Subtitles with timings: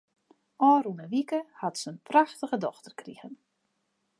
[0.69, 3.33] Ofrûne wike hat se in prachtige dochter krigen.